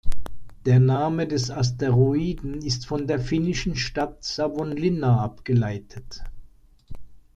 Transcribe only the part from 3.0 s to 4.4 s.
der finnischen Stadt